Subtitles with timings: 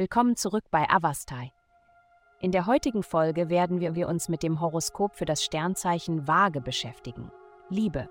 [0.00, 1.52] Willkommen zurück bei Avastai.
[2.40, 7.30] In der heutigen Folge werden wir, uns mit dem Horoskop für das Sternzeichen Waage beschäftigen.
[7.68, 8.08] Liebe.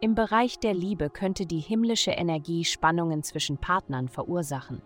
[0.00, 4.82] Im Bereich der Liebe könnte die himmlische Energie Spannungen zwischen Partnern verursachen.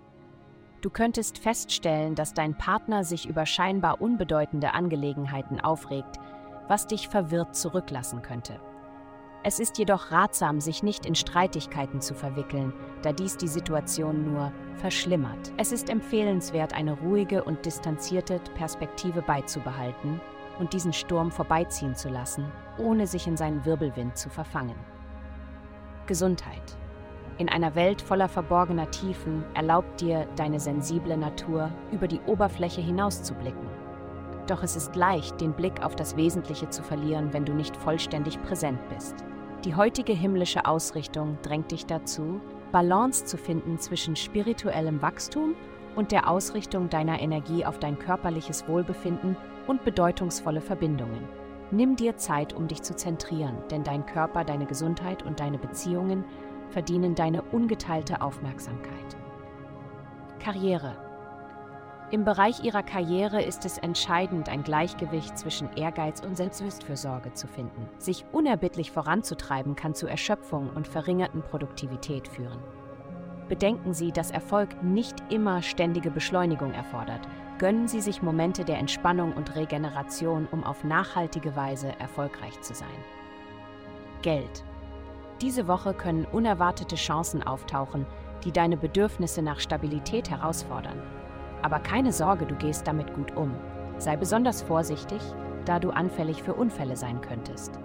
[0.80, 6.16] Du könntest feststellen, dass dein Partner sich über scheinbar unbedeutende Angelegenheiten aufregt,
[6.68, 8.58] was dich verwirrt zurücklassen könnte.
[9.42, 14.52] Es ist jedoch ratsam, sich nicht in Streitigkeiten zu verwickeln, da dies die Situation nur
[14.76, 15.52] verschlimmert.
[15.56, 20.20] Es ist empfehlenswert, eine ruhige und distanzierte Perspektive beizubehalten
[20.58, 24.76] und diesen Sturm vorbeiziehen zu lassen, ohne sich in seinen Wirbelwind zu verfangen.
[26.06, 26.76] Gesundheit.
[27.38, 33.69] In einer Welt voller verborgener Tiefen erlaubt dir deine sensible Natur, über die Oberfläche hinauszublicken.
[34.50, 38.42] Doch es ist leicht, den Blick auf das Wesentliche zu verlieren, wenn du nicht vollständig
[38.42, 39.14] präsent bist.
[39.64, 42.40] Die heutige himmlische Ausrichtung drängt dich dazu,
[42.72, 45.54] Balance zu finden zwischen spirituellem Wachstum
[45.94, 49.36] und der Ausrichtung deiner Energie auf dein körperliches Wohlbefinden
[49.68, 51.28] und bedeutungsvolle Verbindungen.
[51.70, 56.24] Nimm dir Zeit, um dich zu zentrieren, denn dein Körper, deine Gesundheit und deine Beziehungen
[56.70, 59.16] verdienen deine ungeteilte Aufmerksamkeit.
[60.40, 61.09] Karriere
[62.10, 67.88] im Bereich ihrer Karriere ist es entscheidend, ein Gleichgewicht zwischen Ehrgeiz und Selbstfürsorge zu finden.
[67.98, 72.58] Sich unerbittlich voranzutreiben kann zu Erschöpfung und verringerten Produktivität führen.
[73.48, 77.20] Bedenken Sie, dass Erfolg nicht immer ständige Beschleunigung erfordert.
[77.58, 82.88] Gönnen Sie sich Momente der Entspannung und Regeneration, um auf nachhaltige Weise erfolgreich zu sein.
[84.22, 84.64] Geld.
[85.40, 88.04] Diese Woche können unerwartete Chancen auftauchen,
[88.44, 91.00] die deine Bedürfnisse nach Stabilität herausfordern.
[91.62, 93.54] Aber keine Sorge, du gehst damit gut um.
[93.98, 95.20] Sei besonders vorsichtig,
[95.64, 97.78] da du anfällig für Unfälle sein könntest.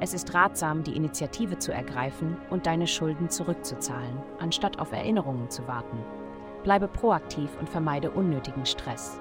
[0.00, 5.66] Es ist ratsam, die Initiative zu ergreifen und deine Schulden zurückzuzahlen, anstatt auf Erinnerungen zu
[5.68, 5.98] warten.
[6.62, 9.20] Bleibe proaktiv und vermeide unnötigen Stress.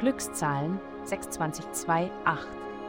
[0.00, 2.48] Glückszahlen 62228.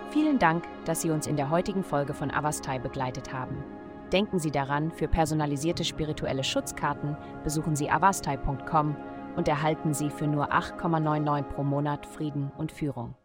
[0.10, 3.64] Vielen Dank, dass Sie uns in der heutigen Folge von Avastai begleitet haben.
[4.12, 8.96] Denken Sie daran, für personalisierte spirituelle Schutzkarten besuchen Sie avastai.com
[9.36, 13.16] und erhalten Sie für nur 8,99 pro Monat Frieden und Führung.